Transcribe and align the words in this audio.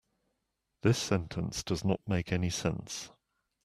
This 0.81 0.97
sentence 0.97 1.61
does 1.61 1.85
not 1.85 2.01
make 2.07 2.31
any 2.31 2.49
sense. 2.49 3.11